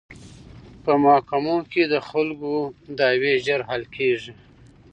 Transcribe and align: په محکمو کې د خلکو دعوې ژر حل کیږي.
په 0.83 0.91
محکمو 1.05 1.57
کې 1.71 1.83
د 1.93 1.95
خلکو 2.09 2.51
دعوې 2.99 3.33
ژر 3.45 3.61
حل 3.69 3.83
کیږي. 3.95 4.33